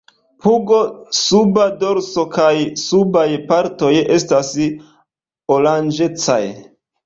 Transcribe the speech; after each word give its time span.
Pugo, 0.43 0.77
suba 1.17 1.65
dorso 1.83 2.23
kaj 2.37 2.55
subaj 2.85 3.27
partoj 3.53 3.93
estas 4.19 4.53
oranĝecaj. 5.59 6.45